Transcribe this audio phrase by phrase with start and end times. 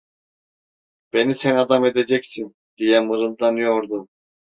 [1.13, 4.07] "Beni sen adam edeceksin!" diye mırıldanıyordu.